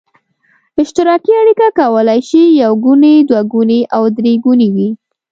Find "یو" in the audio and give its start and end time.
2.63-2.73